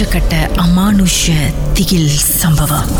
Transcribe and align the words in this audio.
உச்சக்கட்ட 0.00 0.34
அமானுஷ 0.56 1.22
திகில் 1.74 2.10
சம்பவம் 2.40 2.90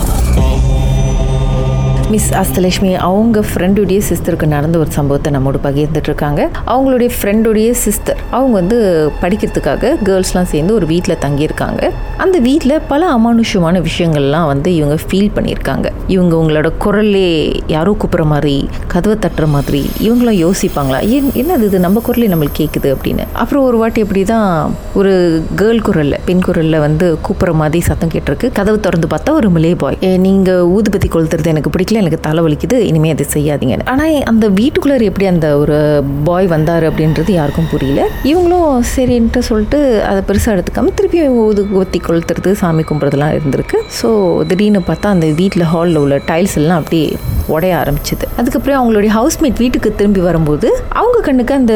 மிஸ் 2.12 2.30
அஸ்தலட்சுமி 2.34 2.90
அவங்க 3.08 3.40
ஃப்ரெண்டுடைய 3.50 4.00
சிஸ்டருக்கு 4.10 4.48
நடந்த 4.54 4.76
ஒரு 4.80 4.92
சம்பவத்தை 4.92 5.30
நம்மோடு 5.32 5.60
பகிர்ந்துட்டு 5.64 6.10
இருக்காங்க 6.10 6.42
அவங்களுடைய 6.68 7.10
ஃப்ரெண்டுடைய 7.18 7.70
சிஸ்டர் 7.84 8.20
அவங்க 8.38 8.54
வந்து 8.60 8.78
படிக்கிறதுக்காக 9.22 9.92
கேர்ள்ஸ்லாம் 10.08 10.50
சேர்ந்து 10.54 10.74
ஒரு 10.74 10.86
வீட்டில் 10.86 11.22
தங்கியிருக்காங்க. 11.26 11.82
அந்த 12.24 12.40
வீட்டில் 12.40 12.76
பல 12.88 13.02
அமானுஷ்யமான 13.16 13.84
விஷயங்கள்லாம் 13.88 14.48
வந்து 14.52 14.70
இவங்க 14.76 14.96
ஃபீல் 15.10 15.32
பண்ணியிருக்காங்க. 15.36 15.88
இவங்க 16.08 16.36
உங்களோட 16.42 16.72
குரல்லே 16.86 17.30
யாரோ 17.68 17.96
கூப்பிட்ற 18.02 18.26
மாதிரி 18.34 18.56
கதவை 18.88 19.18
தட்டுற 19.26 19.48
மாதிரி 19.56 19.82
இவங்களும் 20.08 20.40
யோசிப்பாங்களா? 20.44 21.00
என் 21.16 21.32
என்னது 21.44 21.66
இது? 21.70 21.80
நம்ம 21.80 22.04
குரலே 22.10 22.28
நம்மளுக்கு 22.34 22.60
கேட்குது 22.62 22.90
அப்படின்னு. 22.96 23.26
அப்புறம் 23.34 23.64
ஒரு 23.64 23.78
வாட்டி 23.78 24.02
எப்படி 24.02 24.24
தான் 24.34 24.76
ஒரு 24.94 25.14
கேர்ள் 25.56 25.82
குரலில் 25.82 26.20
பெண் 26.26 26.44
குரலில் 26.50 26.80
வந்து 26.88 27.18
கூப்பிட்ற 27.28 27.54
மாதிரி 27.64 27.82
சத்தம் 27.90 28.14
கேட்டிருக்கு. 28.16 28.50
கதவு 28.60 28.80
திறந்து 28.80 29.10
பார்த்தா 29.16 29.38
ஒரு 29.40 29.52
மிலே 29.52 29.74
பாய் 29.78 30.18
நீங்கள் 30.28 30.68
ஊதுபத்தி 30.76 31.10
கொளுத்துறது 31.16 31.54
எனக்கு 31.56 31.70
பிடிக்கல. 31.70 32.00
எனக்கு 32.04 32.20
தலைவலிக்குது 32.28 32.78
இனிமேல் 32.90 33.16
அதை 33.16 33.28
செய்யாதீங்க. 33.36 33.78
ஆனால் 33.94 34.18
அந்த 34.32 34.46
வீட்டுக்குள்ளே 34.60 34.98
எப்படி 35.12 35.28
அந்த 35.34 35.48
ஒரு 35.62 35.78
பாய் 36.30 36.48
வந்தார் 36.56 36.86
அப்படின்றது 36.90 37.32
யாருக்கும் 37.40 37.70
புரியல. 37.74 38.02
இவங்களும் 38.32 38.70
சரின்ட்டு 38.94 39.42
சொல்லிட்டு 39.50 39.80
அதை 40.12 40.22
பெருசாக 40.30 40.56
எடுத்துக்காம 40.58 40.94
திருப்பி 41.00 41.20
ஊற்றி 41.80 42.02
கொளுத்துறது 42.08 42.52
சாமி 42.62 42.86
கும்பிட்றதுலாம் 42.90 43.36
இருந்திருக்கு. 43.38 43.80
ஸோ 44.00 44.10
திடீர்னு 44.52 44.82
பார்த்தா 44.90 45.14
அந்த 45.16 45.28
வீட்டில் 45.42 45.68
ஹாலில் 45.74 46.02
உள்ள 46.04 46.18
டைல்ஸ் 46.32 46.58
எல்லாம் 46.62 46.80
அப்படியே 46.82 47.08
உடைய 47.56 47.74
ஆரம்பிச்சது. 47.82 48.26
அதுக்கப்புறம் 48.40 48.78
அவங்களுடைய 48.80 49.12
ஹவுஸ்மேட் 49.18 49.62
வீட்டுக்கு 49.64 49.90
திரும்பி 50.00 50.22
வரும்போது 50.28 50.68
அவங்க 51.00 51.18
கண்ணுக்கு 51.28 51.54
அந்த 51.60 51.74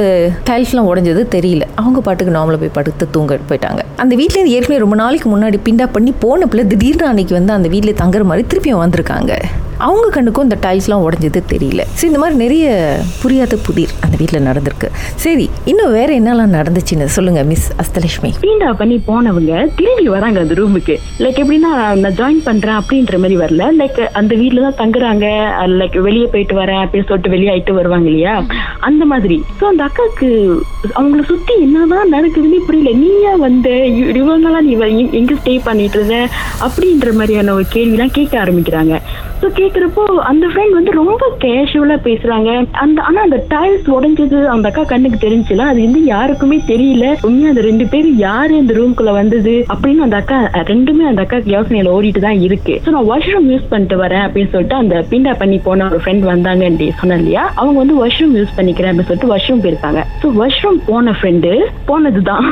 டைல்ஸ்லாம் 0.50 0.90
உடஞ்சது 0.92 1.22
தெரியல. 1.36 1.66
அவங்க 1.82 2.00
பாட்டுக்கு 2.08 2.36
நார்மலாக 2.38 2.62
போய் 2.64 2.76
படுத்து 2.78 3.06
தூங்க 3.16 3.40
போயிட்டாங்க. 3.50 3.82
அந்த 4.04 4.14
வீட்டில் 4.22 4.52
ஏற்கனவே 4.56 4.82
ரொம்ப 4.84 4.96
நாளைக்கு 5.04 5.30
முன்னாடி 5.34 5.60
பிண்டா 5.68 5.88
பண்ணி 5.96 6.14
போன 6.26 6.48
பிள்ளை 6.52 6.66
திடீர்னு 6.74 7.08
அன்னைக்கு 7.12 7.34
வந்து 7.40 7.54
அந்த 7.58 7.68
வீட்டில் 7.76 8.00
தங்குற 8.02 8.24
மாதிரி 8.32 8.46
திருப்பியும் 8.52 8.84
வந்திருக்காங்க. 8.84 9.34
அவங்க 9.78 10.10
கண்ணுக்கும் 10.10 10.44
இந்த 10.44 10.58
டைல்ஸ்லாம் 10.62 11.08
உடஞ்சது 11.08 11.42
தெரியல. 11.50 11.82
சரி 11.88 12.08
இந்த 12.08 12.18
மாதிரி 12.18 12.38
நிறைய 12.38 12.98
புரியாத 13.22 13.58
புதிர் 13.66 13.90
அந்த 14.02 14.18
வீட்டில் 14.18 14.46
நடந்திருக்கு. 14.46 14.90
சரி 15.16 15.50
இன்னும் 15.66 15.92
வேற 15.92 16.20
என்னெல்லாம் 16.20 16.64
நடந்துச்சுன்னு 16.64 17.04
சொல்லுங்க 17.04 17.44
மிஸ் 17.44 17.72
அஸ்தலட்சுமி. 17.76 18.32
தீண்டா 18.42 18.74
பண்ணி 18.74 19.02
போனவங்க 19.08 19.68
திரும்பி 19.76 20.08
வராங்க 20.08 20.40
அந்த 20.40 20.54
ரூமுக்கு 20.54 20.98
லைக் 21.20 21.44
எப்படின்னா 21.44 21.94
நான் 21.96 22.04
ஜாயின் 22.04 22.44
பண்றேன் 22.44 22.76
அப்படின்ற 22.76 23.16
மாதிரி 23.16 23.38
வரல. 23.38 23.68
லைக் 23.80 24.06
அந்த 24.06 24.36
வீட்டில் 24.36 24.74
தான் 24.76 24.90
தங்குறாங்க. 24.90 25.50
லைக் 25.66 26.00
வெளியே 26.00 26.26
போயிட்டு 26.26 26.56
வரேன் 26.56 26.86
அப்படின்னு 26.86 27.06
சொல்லிட்டு 27.06 27.30
வெளியே 27.30 27.50
ஆயிட்டு 27.50 27.72
வருவாங்க 27.72 28.08
இல்லையா? 28.08 28.46
அந்த 28.80 29.06
மாதிரி. 29.06 29.44
ஸோ 29.62 29.64
அந்த 29.64 29.84
அக்காவுக்கு 29.84 30.58
அவங்கள 30.96 31.24
சுத்தி 31.24 31.54
என்னதான் 31.60 32.14
நடக்குதுன்னு 32.14 32.66
புரியல. 32.66 32.98
நீயா 32.98 33.36
வந்த? 33.36 33.70
இவங்களாம் 33.70 34.90
நீ 34.92 35.10
எங்க- 35.12 35.34
ஸ்டே 35.34 35.60
பண்ணிட்டு 35.64 35.98
இருந்த? 35.98 36.28
அப்படின்ற 36.62 37.14
மாதிரியான 37.14 37.54
ஒரு 37.54 37.66
கேள்விலாம் 37.74 38.12
கேட்க 38.12 38.44
ஆரம்பிக்கிறாங்க. 38.44 39.00
ஸோ 39.42 39.65
கேட்குறப்போ 39.66 40.04
அந்த 40.30 40.46
ஃப்ரெண்ட் 40.50 40.76
வந்து 40.78 40.92
ரொம்ப 41.00 41.24
கேஷுவலா 41.44 41.96
பேசுறாங்க. 42.08 42.50
அந்த 42.84 42.98
ஆனா 43.08 43.20
அந்த 43.28 43.38
டைல்ஸ் 43.54 43.88
உடைஞ்சது 43.96 44.40
அந்த 44.54 44.66
அக்கா 44.70 44.84
கண்ணுக்கு 44.92 45.18
தெரிஞ்சுல 45.24 45.64
அது 45.72 45.80
வந்து 45.86 46.02
யாருக்குமே 46.14 46.58
தெரியல. 46.72 47.06
உண்மையா 47.28 47.52
அந்த 47.54 47.62
ரெண்டு 47.68 47.86
பேரும் 47.94 48.18
யாரு 48.28 48.54
அந்த 48.62 48.74
ரூம்குள்ள 48.80 49.12
வந்தது 49.20 49.54
அப்படின்னு 49.74 50.06
அந்த 50.08 50.18
அக்கா 50.22 50.38
ரெண்டுமே 50.72 51.06
அந்த 51.12 51.22
அக்காக்கு 51.26 51.54
யோசனையில 51.56 51.94
ஓடிட்டு 51.96 52.22
தான் 52.28 52.42
இருக்கு. 52.48 52.74
ஸோ 52.86 52.92
நான் 52.96 53.08
வாஷ்ரூம் 53.12 53.48
யூஸ் 53.54 53.70
பண்ணிட்டு 53.72 53.98
வரேன் 54.04 54.24
அப்படின்னு 54.28 54.52
சொல்லிட்டு 54.56 54.78
அந்த 54.82 54.96
பிண்டா 55.12 55.34
பண்ணி 55.42 55.58
போன 55.68 55.88
ஒரு 55.90 56.02
ஃப்ரெண்ட் 56.04 56.26
வந்தாங்க 56.32 56.70
சொன்னேன் 57.02 57.20
இல்லையா? 57.22 57.44
அவங்க 57.60 57.78
வந்து 57.84 57.98
வாஷ்ரூம் 58.02 58.36
யூஸ் 58.40 58.56
பண்ணிக்கிறேன் 58.60 58.92
அப்படின்னு 58.92 59.10
சொல்லிட்டு 59.12 59.32
வாஷ்ரூம் 59.34 59.64
போயிருக்காங்க. 59.66 60.04
ஸோ 60.22 60.34
வாஷ்ரூம் 60.42 60.80
போன 60.90 61.16
ஃப்ரெண்டு 61.20 61.52
போனதுதான். 61.90 62.48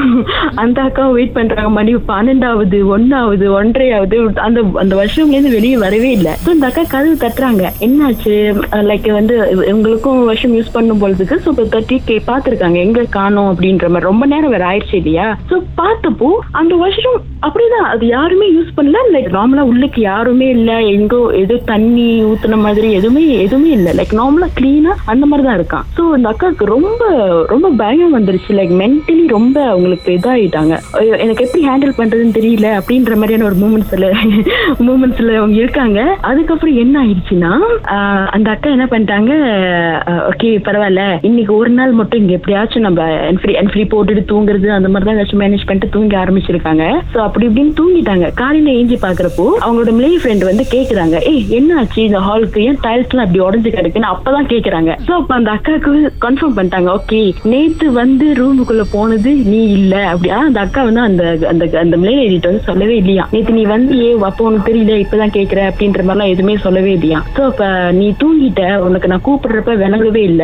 அந்த 0.64 0.78
அக்கா 0.88 1.06
வெயிட் 1.18 1.38
பண்றாங்க. 1.38 1.72
மணி 1.80 1.96
பன்னெண்டாவது 2.12 2.80
ஒன்னாவது 2.96 3.46
ஒன்றையாவது 3.60 4.18
அந்த 4.48 4.60
அந்த 4.84 4.94
வாஷ்ரூம்ல 5.02 5.38
இருந்து 5.38 5.56
வெளியே 5.58 5.78
வரவே 5.86 6.12
இல்லை. 6.18 6.36
ஸோ 6.46 6.50
இந்த 6.58 6.68
அக்கா 6.72 6.84
அது 7.04 7.14
தட்டுறாங்க 7.24 7.64
என்னாச்சு? 7.86 8.34
லைக் 8.90 9.08
வந்து 9.18 9.36
உங்களுக்கும் 9.74 10.20
வருஷம் 10.30 10.56
யூஸ் 10.58 10.74
பண்ணும் 10.76 11.02
பொழுதுக்கு 11.04 11.36
ஸோ 11.44 11.50
இப்போ 11.54 11.66
தேர்ட்டி 11.74 11.98
கே 12.08 12.16
பார்த்துருக்காங்க. 12.30 12.78
எங்க 12.88 13.04
காணோம் 13.18 13.52
அப்படின்ற 13.52 13.88
மாதிரி. 13.90 14.10
ரொம்ப 14.12 14.26
நேரம் 14.34 14.54
வேற 14.56 14.66
ஆயிடுச்சு 14.72 14.98
இல்லையா? 15.02 15.28
ஸோ 15.50 15.56
பார்த்தப்போ 15.80 16.30
அந்த 16.62 16.74
வாஷ்ரூம் 16.82 17.20
அப்படிதான். 17.46 17.88
அது 17.94 18.04
யாருமே 18.08 18.46
யூஸ் 18.56 18.76
பண்ணல. 18.76 19.00
லைக் 19.16 19.30
நார்மலா 19.38 19.64
உள்ளுக்கு 19.72 20.02
யாருமே 20.02 20.48
இல்ல. 20.58 20.72
எங்கோ 20.98 21.20
எது 21.42 21.56
தண்ணி 21.72 22.08
ஊத்துன 22.30 22.60
மாதிரி 22.66 22.90
எதுவுமே 23.00 23.24
எதுவுமே 23.46 23.72
இல்ல. 23.78 23.90
லைக் 24.00 24.14
நார்மலா 24.22 24.50
கிளீனா 24.60 24.94
அந்த 25.14 25.24
மாதிரி 25.32 25.48
தான் 25.48 25.58
இருக்கான். 25.60 25.88
ஸோ 25.98 26.04
அந்த 26.18 26.28
அக்காவுக்கு 26.34 26.68
ரொம்ப 26.76 27.02
ரொம்ப 27.54 27.68
பயம் 27.84 28.16
வந்துருச்சு. 28.18 28.52
லைக் 28.60 28.74
மென்டலி 28.84 29.26
ரொம்ப 29.36 29.58
அவங்களுக்கு 29.74 30.12
இதாயிட்டாங்க. 30.20 30.74
எனக்கு 31.24 31.46
எப்படி 31.48 31.64
ஹேண்டில் 31.70 31.98
பண்றதுன்னு 32.00 32.38
தெரியல 32.40 32.70
அப்படின்ற 32.80 33.14
மாதிரியான 33.22 33.48
ஒரு 33.52 33.60
மூமெண்ட்ஸ்ல 33.64 34.08
மூமெண்ட்ஸ்ல 34.88 35.32
அவங்க 35.42 35.58
இருக்காங்க. 35.64 36.00
அதுக்கப்புறம் 36.30 36.80
என்ன 36.84 36.93
ஆயிடுச்சுன்னா 37.02 37.52
அந்த 38.36 38.48
அக்கா 38.54 38.70
என்ன 38.76 38.86
பண்ணிட்டாங்க 38.92 39.32
ஓகே 40.32 40.50
பரவாயில்ல. 40.68 41.04
இன்னைக்கு 41.28 41.54
ஒரு 41.62 41.72
நாள் 41.78 41.98
மட்டும் 42.00 42.22
இங்க 42.22 42.34
எப்படியாச்சும் 42.38 42.86
நம்ம 42.88 43.08
என்ஃப்ரீ 43.32 43.54
என்ஃப்ரீ 43.62 43.84
போட்டுட்டு 43.94 44.24
தூங்குறது 44.32 44.68
அந்த 44.78 44.90
மாதிரி 44.94 45.08
தான் 45.08 45.18
ஏதாச்சும் 45.18 45.44
மேனேஜ் 45.44 45.66
பண்ணிட்டு 45.68 45.94
தூங்க 45.96 46.16
ஆரம்பிச்சிருக்காங்க. 46.24 46.86
ஸோ 47.14 47.20
அப்படி 47.28 47.48
இப்படின்னு 47.50 47.74
தூங்கிட்டாங்க. 47.80 48.28
காலையில 48.42 48.76
ஏஞ்சி 48.80 48.98
பாக்குறப்போ 49.06 49.46
அவங்களோட 49.64 49.94
மிளை 50.00 50.12
ஃப்ரெண்ட் 50.22 50.46
வந்து 50.50 50.66
கேக்குறாங்க. 50.76 51.16
ஏய் 51.32 51.46
என்ன 51.60 51.80
ஆச்சு 51.82 52.02
இந்த 52.10 52.22
ஹாலுக்கு 52.28 52.66
ஏன் 52.70 52.82
டைல்ஸ் 52.86 53.12
எல்லாம் 53.14 53.28
அப்படி 53.28 53.44
உடஞ்சு 53.48 53.76
கிடக்குன்னு? 53.78 54.12
அப்பதான் 54.16 54.50
கேக்குறாங்க. 54.54 54.92
ஸோ 55.08 55.14
அப்ப 55.22 55.34
அந்த 55.40 55.52
அக்காவுக்கு 55.58 55.92
கன்ஃபார்ம் 56.26 56.58
பண்ணிட்டாங்க. 56.60 56.90
ஓகே 57.00 57.22
நேத்து 57.54 57.88
வந்து 58.02 58.28
ரூமுக்குள்ள 58.42 58.86
போனது 58.96 59.32
நீ 59.52 59.62
இல்ல. 59.80 59.96
அப்படி 60.12 60.32
அந்த 60.42 60.60
அக்கா 60.66 60.84
வந்து 60.90 61.04
அந்த 61.10 61.24
அந்த 61.52 61.64
அந்த 61.84 61.96
மிளை 62.04 62.18
எழுதிட்டு 62.26 62.52
வந்து 62.52 62.68
சொல்லவே 62.70 62.96
இல்லையா. 63.02 63.26
நேத்து 63.34 63.58
நீ 63.60 63.66
வந்து 63.76 63.94
ஏ 64.04 64.10
அப்போ 64.30 64.44
உனக்கு 64.50 64.68
தெரியல 64.70 64.98
இப்பதான் 65.04 65.36
கேக்குற. 65.38 65.62
அப்படின்ற 65.72 66.02
மாதிரிலாம் 66.08 66.32
எதுவுமே 66.34 66.56
சொல்லவே 66.66 66.83
இல்லையா 66.92 67.24
ஸோ 67.38 67.42
அப்ப 67.46 67.64
நீ 67.92 68.16
தூங்கிட்ட 68.24 68.76
உனக்கு 68.78 69.08
நான் 69.08 69.26
கூப்பிடுறப்ப 69.26 69.76
விளங்கவே 69.78 70.22
இல்ல. 70.24 70.44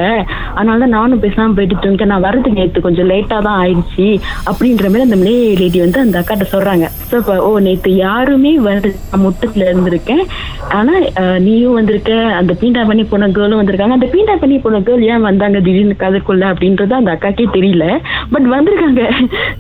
அதனால 0.56 0.80
தான் 0.80 0.90
நானும் 0.90 1.22
பேசாம 1.22 1.54
போயிட்டு 1.54 1.76
தூங்கிட்டேன். 1.76 2.06
நான் 2.06 2.24
வரது 2.24 2.50
நேத்து 2.50 2.82
கொஞ்சம் 2.82 3.10
லேட்டா 3.10 3.42
தான் 3.42 3.60
ஆயிடுச்சு. 3.64 4.08
அப்படின்ற 4.46 4.84
மாதிரி 4.84 5.02
அந்த 5.02 5.16
மிளே 5.16 5.58
லேடி 5.60 5.80
வந்து 5.80 6.00
அந்த 6.00 6.20
அக்காட்ட 6.20 6.46
சொல்றாங்க. 6.52 6.86
ஸோ 7.12 7.18
இப்போ 7.18 7.38
ஓ 7.40 7.60
நேத்து 7.60 7.96
யாருமே 7.96 8.58
வந்து 8.60 8.96
நான் 9.12 9.22
முட்டத்துல 9.22 9.70
இருந்திருக்கேன். 9.72 10.24
ஆனா 10.70 10.94
நீயும் 11.40 11.74
வந்திருக்க. 11.74 12.12
அந்த 12.40 12.54
பீண்டா 12.62 12.86
பண்ணி 12.88 13.04
போன 13.04 13.28
கேர்ளும் 13.28 13.62
வந்திருக்காங்க. 13.62 13.92
அந்த 13.92 14.06
பீண்டா 14.06 14.36
பண்ணி 14.36 14.58
போன 14.58 14.80
கேர்ள் 14.80 15.04
ஏன் 15.04 15.22
வந்தாங்க? 15.22 15.60
திடீர்னு 15.60 15.96
கதைக்குள்ள 16.00 16.46
அப்படின்றது 16.52 16.92
அந்த 16.92 17.12
அக்காக்கே 17.12 17.48
தெரியல. 17.54 17.86
பட் 18.32 18.48
வந்திருக்காங்க. 18.54 19.04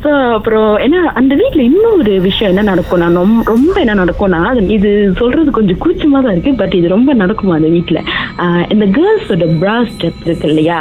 ஸோ 0.04 0.34
அப்புறம் 0.34 0.78
ஏன்னா 0.78 0.98
அந்த 1.14 1.36
வீட்டில் 1.36 1.62
இன்னும் 1.62 2.00
ஒரு 2.00 2.20
விஷயம் 2.20 2.58
என்ன 2.58 2.74
நடக்கும்னா 2.74 3.14
ரொம்ப 3.14 3.44
ரொம்ப 3.46 3.80
என்ன 3.80 3.94
நடக்கும்னா 3.94 4.42
அது- 4.52 4.70
இது 4.70 5.14
சொல்றது 5.18 5.52
கொஞ்சம் 5.52 5.78
கூச்சமா 5.78 6.22
தான் 6.22 6.32
இருக்கு. 6.32 6.54
பட் 6.54 6.69
இது 6.76 6.88
ரொம்ப 6.88 7.14
நடக்குமா 7.14 7.56
அந்த 7.56 7.68
வீட்டில் 7.68 8.02
ஆஹ், 8.38 8.66
இந்த 8.70 8.86
கேர்ள்ஸோட 8.96 9.46
பிரா 9.60 9.84
ஸ்டெப் 9.90 10.26
இருக்கு 10.26 10.48
இல்லையா? 10.48 10.80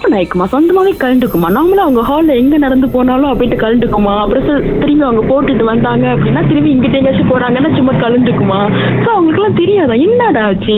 ஓப்பன் 0.00 0.14
ஆயிக்குமா? 0.18 0.44
சொந்தமாவே 0.52 0.92
கலந்துக்குமா? 1.00 1.48
நாமளும் 1.56 1.84
அவங்க 1.84 2.02
ஹால்ல 2.08 2.36
எங்க 2.36 2.58
நடந்து 2.58 2.88
போனாலும் 2.88 3.30
அப்படின்ட்டு 3.32 3.58
கலந்துக்குமா? 3.62 4.18
அப்புறம் 4.20 4.46
திரும்பி 4.80 5.04
அவங்க 5.04 5.22
போட்டுட்டு 5.30 5.64
வந்தாங்க 5.64 6.06
அப்படின்னா 6.14 6.48
திரும்பி 6.48 6.70
இங்கிட்ட 6.74 7.00
எங்கேயாச்சும் 7.00 7.32
போறாங்கன்னா 7.32 7.70
சும்மா 7.76 7.92
கலந்துக்குமா? 7.92 8.60
ஸோ 9.02 9.08
அவங்களுக்குலாம் 9.14 9.58
தெரியாதா? 9.58 9.94
என்னடா 9.94 10.44
ஆச்சு? 10.44 10.76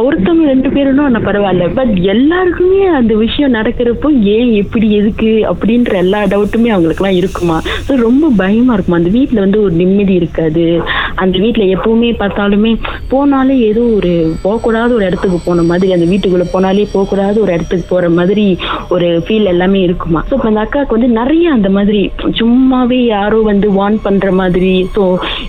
ஒருத்தவங்க 0.00 0.46
ரெண்டு 0.46 0.68
பேருன்னா 0.68 1.04
நான் 1.08 1.26
பரவாயில்ல. 1.26 1.74
பட் 1.74 1.96
எல்லாருக்குமே 2.14 2.86
அந்த 2.86 3.14
விஷயம் 3.14 3.54
நடக்கிறப்போ 3.54 4.10
ஏன் 4.20 4.50
எப்படி 4.52 4.90
எதுக்கு 4.90 5.30
அப்படின்ற 5.52 5.94
எல்லா 5.96 6.24
டவுட்டுமே 6.24 6.72
அவங்களுக்குலாம் 6.74 7.20
இருக்குமா? 7.20 7.58
ஸோ 7.88 7.94
ரொம்ப 7.96 8.32
பயமா 8.36 8.72
இருக்குமா? 8.72 8.96
அந்த 8.96 9.10
வீட்டில் 9.10 9.38
வந்து 9.38 9.62
ஒரு 9.62 9.74
நிம்மதி 9.74 10.14
இருக்காது. 10.14 10.66
அந்த 11.14 11.38
வீட்டில் 11.38 11.76
எப்பவுமே 11.76 12.12
பார்த்தாலுமே 12.18 12.74
போனாலே 13.10 13.54
ஏதோ 13.70 13.80
ஒரு 13.80 14.12
போகக்கூடாத 14.44 14.90
ஒரு 14.92 15.04
இடத்துக்கு 15.04 15.38
போன 15.44 15.62
மாதிரி 15.62 15.92
அந்த 15.92 16.06
வீட்டுக்குள்ள 16.12 16.48
போனாலே 16.52 16.88
போகக்கூடாத 16.94 17.38
ஒரு 17.40 17.52
இடத்துக்கு 17.52 17.86
போற 17.88 18.10
மாதிரி 18.10 18.46
ஒரு 18.90 19.08
ஃபீல் 19.20 19.46
எல்லாமே 19.46 19.80
இருக்குமா? 19.82 20.20
ஸோ 20.22 20.34
இப்போ 20.34 20.48
அந்த 20.48 20.62
அக்காவுக்கு 20.62 20.96
வந்து 20.96 21.10
நிறைய 21.18 21.46
அந்த 21.52 21.68
மாதிரி 21.70 22.00
சும்மாவே 22.40 23.00
யாரோ 23.08 23.38
வந்து 23.44 23.68
வார்ன் 23.72 23.98
பண்ற 24.02 24.32
மாதிரி 24.34 24.54
ஸோ 24.94 25.02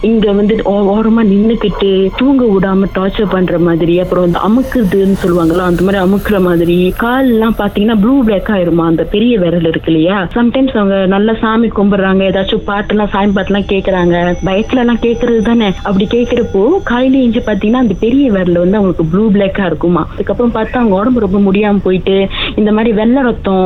இங்க 0.03 0.25
வந்து 0.33 0.53
ஓ- 0.65 0.87
ஓரமா 0.93 1.23
நின்றுக்கிட்டு 1.29 1.89
தூங்க 2.17 2.43
விடாம 2.47 2.89
டார்ச்சர் 2.93 3.31
பண்ற 3.31 3.57
மாதிரி 3.59 3.93
அப்புறம் 3.99 4.25
வந்து 4.25 4.41
அமுக்குதுன்னு 4.47 5.17
சொல்லுவாங்களா 5.21 5.63
அந்த 5.67 5.81
மாதிரி 5.81 6.01
அமுக்குற 6.03 6.39
மாதிரி 6.41 6.75
கால் 6.97 7.29
எல்லாம் 7.29 7.57
பாத்தீங்கன்னா 7.59 7.97
ப்ளூ 7.99 8.15
பிளாக் 8.23 8.51
ஆயிருமா? 8.51 8.85
அந்த 8.87 9.03
பெரிய 9.07 9.33
விரல் 9.39 9.67
இருக்கு 9.67 9.91
இல்லையா? 9.91 10.17
சம்டைம்ஸ் 10.35 10.77
அவங்க 10.77 10.97
நல்லா 11.07 11.33
சாமி 11.39 11.67
கும்பிடுறாங்க 11.71 12.23
ஏதாச்சும் 12.23 12.65
பாட்டுலாம் 12.67 13.11
சாமி 13.11 13.31
பாட்டுலாம் 13.31 13.69
கேட்குறாங்க 13.69 14.15
பயத்துல 14.45 14.81
எல்லாம் 14.81 15.01
தானே? 15.45 15.67
அப்படி 15.83 16.05
கேட்குறப்போ 16.07 16.61
காலையில 16.83 17.17
எஞ்சி 17.19 17.41
பாத்தீங்கன்னா 17.41 17.83
அந்த 17.85 17.95
பெரிய 17.99 18.25
விரல் 18.31 18.57
வந்து 18.57 18.77
அவங்களுக்கு 18.77 19.05
ப்ளூ 19.07 19.23
பிளாக்கா 19.31 19.65
இருக்குமா? 19.65 20.03
அதுக்கப்புறம் 20.11 20.53
பார்த்தா 20.53 20.77
அவங்க 20.77 20.95
உடம்பு 20.97 21.19
ரொம்ப 21.19 21.39
முடியாம 21.41 21.81
போயிட்டு 21.83 22.15
இந்த 22.61 22.71
மாதிரி 22.75 22.91
வெள்ளை 22.99 23.21
ரத்தம் 23.27 23.65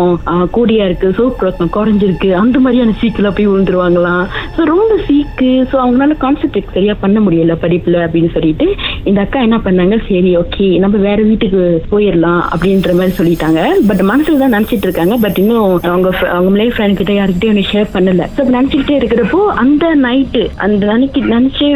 கூடியா 0.55 0.83
இருக்கு 0.89 1.07
சோப்பு 1.17 1.45
ரத்தம் 1.47 1.71
குறைஞ்சிருக்கு 1.75 2.29
அந்த 2.41 2.57
மாதிரியான 2.63 2.95
சீக்கில் 3.01 3.33
போய் 3.35 3.49
விழுந்துருவாங்களாம். 3.51 4.23
ஸோ 4.55 4.61
ரொம்ப 4.71 4.93
சீக்கு 5.07 5.49
ஸோ 5.71 5.75
அவங்களால 5.83 6.15
கான்சென்ட்ரேட் 6.23 6.73
சரியா 6.75 6.95
பண்ண 7.03 7.19
முடியல 7.25 7.55
படிப்புல 7.63 8.01
அப்படின்னு 8.05 8.31
சொல்லிட்டு 8.35 8.67
இந்த 9.09 9.19
அக்கா 9.25 9.39
என்ன 9.47 9.57
பண்ணாங்க 9.67 9.97
சரி 10.09 10.31
ஓகே 10.41 10.67
நம்ம 10.83 10.97
வேற 11.07 11.19
வீட்டுக்கு 11.29 11.61
போயிடலாம் 11.93 12.41
அப்படின்ற 12.53 12.91
மாதிரி 12.99 13.15
சொல்லிட்டாங்க. 13.19 13.61
பட் 13.89 14.03
மனசுல 14.11 14.41
தான் 14.43 14.55
நினைச்சிட்டு 14.57 14.87
இருக்காங்க 14.89 15.17
பட் 15.25 15.39
இன்னும் 15.43 15.65
அவங்க 15.93 16.09
அவங்க 16.37 16.55
லைஃப் 16.61 16.75
ஃப்ரெண்ட் 16.77 16.99
கிட்ட 17.01 17.13
யாருக்கிட்டையும் 17.19 17.55
ஒன்று 17.55 17.71
ஷேர் 17.73 17.93
பண்ணல. 17.95 18.27
ஸோ 18.37 18.47
நினைச்சுக்கிட்டே 18.57 18.97
இருக்கிறப்போ 19.01 19.41
அந்த 19.63 19.93
நைட்டு 20.07 20.43
அந்த 20.65 20.81
நினைக்க 20.93 21.25
நினைச்சு 21.35 21.69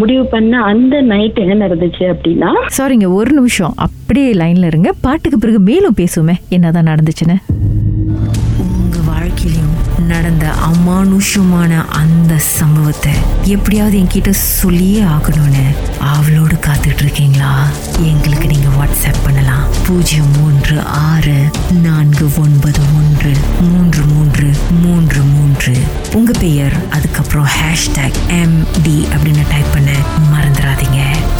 முடிவு 0.00 0.24
பண்ண 0.34 0.62
அந்த 0.72 0.96
நைட் 1.12 1.42
என்ன 1.44 1.60
நடந்துச்சு 1.64 2.04
அப்படின்னா 2.14 2.52
சாரிங்க 2.78 3.08
ஒரு 3.20 3.32
நிமிஷம். 3.40 3.74
அப்படியே 4.06 4.32
லைன்ல 4.32 4.66
இருங்க. 4.66 4.92
பாட்டுக்கு 5.00 5.38
பிறகு 5.38 5.58
மேலும் 5.60 5.94
பேசுவோமே. 5.96 6.36
என்னதான் 6.48 6.86
நடந்துச்சுன்னு. 6.86 7.36
உங்க 8.58 8.98
வாழ்க்கையிலும் 9.06 9.74
நடந்த 10.06 10.50
அமானுஷமான 10.66 11.84
அந்த 11.84 12.38
சம்பவத்தை 12.38 13.12
எப்படியாவது 13.44 13.98
என்கிட்ட 13.98 14.30
சொல்லியே 14.30 15.02
ஆகணும்னு 15.02 15.64
அவளோடு 15.98 16.54
காத்துட்டு 16.54 16.98
இருக்கீங்களா 16.98 17.66
எங்களுக்கு 18.02 18.46
நீங்க 18.46 18.68
வாட்ஸ்அப் 18.68 19.24
பண்ணலாம். 19.24 19.64
பூஜ்ஜியம் 19.86 20.30
மூன்று 20.40 20.80
ஆறு 20.80 21.50
நான்கு 21.82 22.28
ஒன்பது 22.38 22.80
ஒன்று 22.96 23.32
மூன்று 23.60 24.02
மூன்று 24.04 24.50
மூன்று 24.82 25.22
மூன்று. 25.22 25.76
உங்க 26.14 26.32
பெயர் 26.38 26.72
அதுக்கப்புறம் 26.90 27.46
ஹேஷ்டேக் 27.46 28.42
எம் 28.42 28.66
டி 28.82 29.04
அப்படின்னு 29.16 29.46
டைப் 29.48 29.72
பண்ண 29.72 29.90
மறந்துடாதீங்க. 30.32 31.05